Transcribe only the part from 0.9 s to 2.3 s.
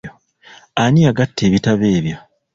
yagatta ebitabo ebyo.